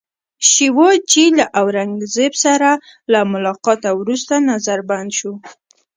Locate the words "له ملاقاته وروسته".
3.11-4.33